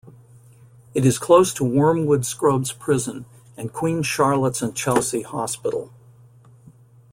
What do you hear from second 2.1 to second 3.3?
Scrubs prison